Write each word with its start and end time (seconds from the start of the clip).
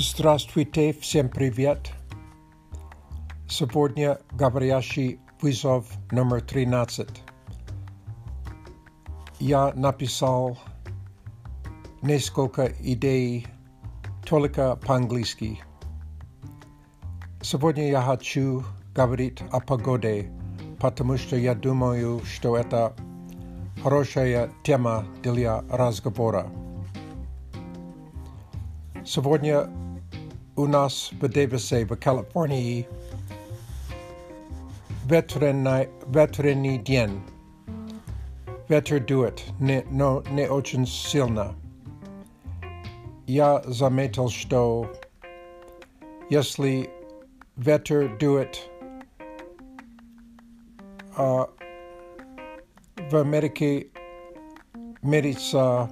Здравствуйте, 0.00 0.92
всем 0.92 1.28
привет. 1.28 1.90
Сегодня 3.48 4.20
говорящий 4.30 5.18
вызов 5.42 5.86
номер 6.12 6.40
13. 6.40 7.08
Я 9.40 9.72
написал 9.74 10.56
несколько 12.00 12.66
идей 12.80 13.48
только 14.24 14.76
по-английски. 14.76 15.58
Сегодня 17.42 17.88
я 17.88 18.00
хочу 18.00 18.62
говорить 18.94 19.42
о 19.50 19.58
погоде, 19.58 20.30
потому 20.78 21.16
что 21.16 21.34
я 21.34 21.56
думаю, 21.56 22.20
что 22.24 22.56
это 22.56 22.94
хорошая 23.82 24.52
тема 24.62 25.04
для 25.24 25.64
разговора. 25.68 26.48
Сегодня 29.04 29.68
Unas 30.58 31.12
Vadevase 31.20 31.86
Californiae 31.86 32.84
Veterani 35.06 36.84
Dien 36.84 37.22
Veter 38.68 38.98
Duet 38.98 39.52
Ne 39.60 39.84
No 39.90 40.18
Ne 40.32 40.48
Ochen 40.48 40.84
Silna. 40.84 41.54
Ja 43.26 43.60
Zametel 43.60 44.28
Sto. 44.28 44.90
Yesli 46.28 46.90
Veter 47.60 48.08
Duet 48.18 48.60
uh, 51.16 51.46
Vermedike 53.10 53.90
Medica 55.04 55.88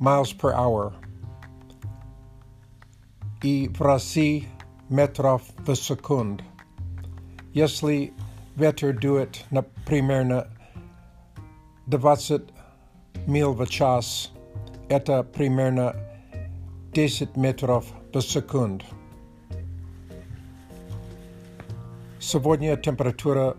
miles 0.00 0.32
per 0.32 0.52
hour 0.52 0.92
и 3.45 3.67
в 3.67 3.81
России 3.81 4.47
метров 4.89 5.41
в 5.65 5.75
секунд. 5.75 6.41
Если 7.53 8.13
ветер 8.55 8.97
дует, 8.97 9.45
например, 9.51 10.25
на 10.25 10.47
20 11.87 12.43
миль 13.27 13.45
в 13.45 13.65
час, 13.67 14.31
это 14.89 15.23
примерно 15.23 15.95
10 16.93 17.35
метров 17.37 17.85
в 18.13 18.21
секунд. 18.21 18.83
Сегодня 22.19 22.77
температура 22.77 23.57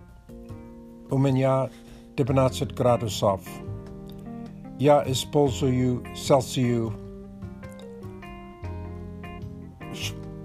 у 1.11 1.19
меня 1.19 1.69
19 2.17 2.75
градусов. 2.75 3.41
Я 4.79 5.05
использую 5.07 6.05
Цельсию 6.17 6.95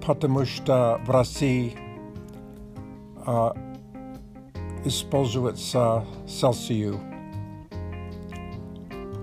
потому 0.06 0.44
что 0.44 1.00
в 1.04 1.10
России 1.10 1.76
а, 3.26 3.54
используется 4.84 6.04
Цельсию. 6.26 6.98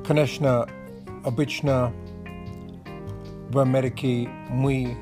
Конечно, 0.07 0.67
обычно 1.23 1.91
в 3.49 3.57
Америке 3.57 4.29
мы 4.49 4.95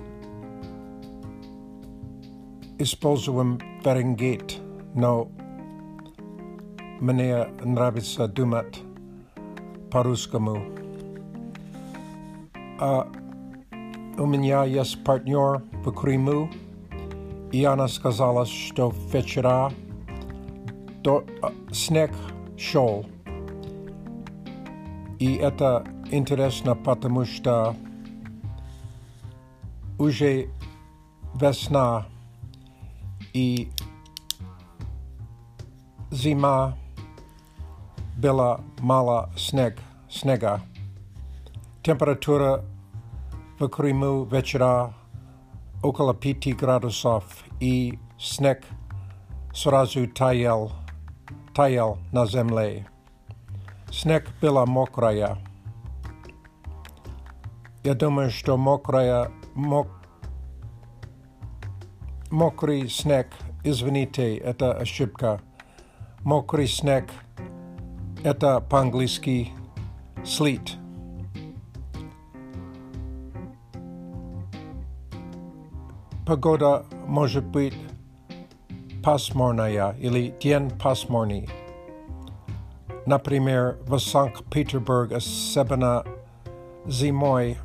используем 2.78 3.60
Фаренгейт, 3.84 4.60
но 4.94 5.28
мне 7.02 7.48
нравится 7.64 8.28
думать 8.28 8.82
по-русскому. 9.92 10.64
А 12.80 13.08
у 14.19 14.27
меня 14.27 14.65
есть 14.65 15.03
партнер 15.05 15.63
в 15.85 15.93
Крыму, 15.93 16.51
и 17.53 17.65
она 17.65 17.87
сказала, 17.87 18.45
что 18.47 18.91
вчера 18.91 19.71
до, 21.03 21.25
снег 21.73 22.11
шел. 22.59 23.07
И 25.21 25.37
это 25.37 25.87
интересно, 26.11 26.75
потому 26.75 27.25
что 27.25 27.77
уже 29.99 30.49
весна 31.35 32.07
и 33.33 33.71
зима 36.11 36.77
была 38.17 38.61
мало 38.81 39.31
снег, 39.37 39.79
снега. 40.11 40.61
Температура 41.83 42.65
в 43.59 43.69
Крыму 43.69 44.25
вечера 44.25 44.95
около 45.83 46.15
пяти 46.15 46.53
градусов, 46.53 47.25
и 47.61 47.99
снег 48.19 48.63
сразу 49.53 50.07
таял, 50.07 50.71
таял 51.55 51.99
на 52.13 52.27
земле. 52.27 52.87
Снег 53.91 54.29
была 54.41 54.65
мокрая. 54.65 55.39
Я 57.83 57.95
думаю, 57.95 58.31
что 58.31 58.57
мокрая, 58.57 59.31
мок, 59.55 59.89
мокрый 62.31 62.89
снег, 62.89 63.29
извините, 63.65 64.37
это 64.37 64.73
ошибка. 64.73 65.41
Мокрый 66.21 66.69
снег– 66.69 67.11
это 68.25 68.61
по-английски 68.61 69.51
sleet. 70.23 70.88
Погода 76.29 76.85
может 77.07 77.43
быть 77.43 77.73
пасмурная 79.03 79.97
или 79.99 80.35
день 80.39 80.69
пасмурный. 80.69 81.49
Например, 83.07 83.79
в 83.87 83.99
Санкт-Петербург, 83.99 85.11
особенно 85.13 86.05
зимой, 86.85 87.57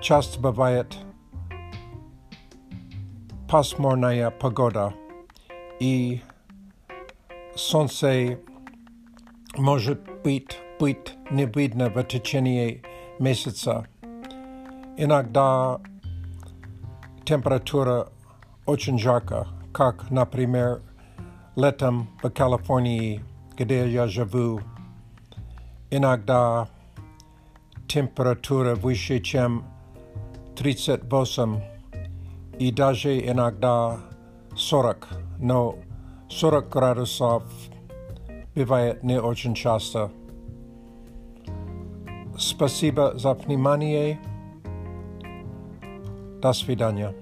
часто 0.00 0.38
бывает 0.38 0.96
пасмурная 3.50 4.30
погода, 4.30 4.94
и 5.80 6.22
солнце 7.56 8.38
может 9.56 10.00
быть, 10.22 10.60
быть 10.78 11.16
не 11.32 11.46
видно 11.46 11.90
в 11.90 12.00
течение 12.04 12.84
месяца. 13.18 13.88
Иногда 14.96 15.80
температура 17.27 18.09
очень 18.65 18.99
жарко, 18.99 19.47
как, 19.73 20.09
например, 20.09 20.81
летом 21.55 22.09
в 22.21 22.29
Калифорнии, 22.29 23.23
где 23.57 23.89
я 23.89 24.07
живу. 24.07 24.59
Иногда 25.89 26.67
температура 27.87 28.75
выше, 28.75 29.19
чем 29.19 29.65
38, 30.55 31.61
и 32.59 32.71
даже 32.71 33.19
иногда 33.19 33.99
40, 34.55 35.07
но 35.39 35.75
40 36.29 36.69
градусов 36.69 37.43
бывает 38.55 39.03
не 39.03 39.19
очень 39.19 39.53
часто. 39.55 40.11
Спасибо 42.37 43.13
за 43.15 43.33
внимание. 43.33 44.19
Das 46.40 46.66
Vidania. 46.68 47.14